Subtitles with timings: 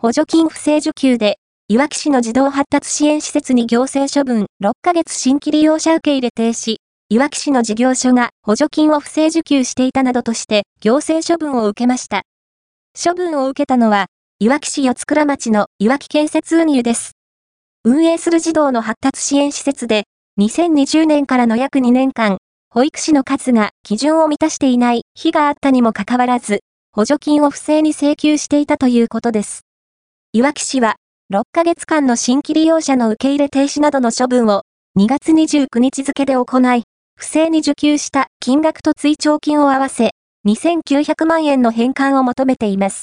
[0.00, 6.76] 補助金不正受給で、いわき市の児童発達支援施設に行政処分6ヶ月新規利用者受け入れ停止、
[7.08, 12.22] いわき市の事業所が補助金を不正受給していたなどとして行政処分を受けました。
[12.94, 14.06] 処分を受けたのは、
[14.38, 17.16] いわき市四倉町のいわき建設運輸です。
[17.82, 20.04] 運営する児童の発達支援施設で、
[20.38, 22.38] 2020年からの約2年間、
[22.70, 26.60] 保育士の数が基準を満たしていない日があったにもかかわらず、
[26.92, 29.64] 補助金を不正に請求していたということです。
[30.34, 30.96] いわき市は、
[31.32, 34.62] 6ヶ月間の新規利用者の受け入れ停止などの処分を、
[34.98, 36.82] 2月29日付で行い、
[37.16, 40.10] 不正に受給した金額と追徴金を合わせ、
[40.46, 42.96] 2900万円の返還を求めています。